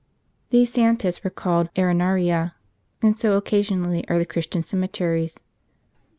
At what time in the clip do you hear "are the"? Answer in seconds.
4.09-4.25